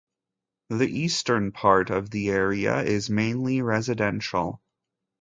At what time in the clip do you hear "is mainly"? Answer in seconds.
2.81-3.61